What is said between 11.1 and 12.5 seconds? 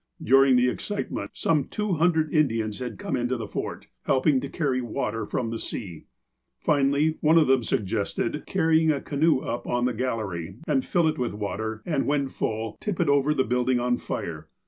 with water, and, when